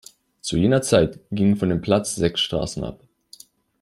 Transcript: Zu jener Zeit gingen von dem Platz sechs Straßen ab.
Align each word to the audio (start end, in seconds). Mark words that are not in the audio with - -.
Zu 0.41 0.57
jener 0.57 0.81
Zeit 0.81 1.19
gingen 1.29 1.57
von 1.57 1.69
dem 1.69 1.79
Platz 1.81 2.15
sechs 2.15 2.41
Straßen 2.41 2.83
ab. 2.83 3.03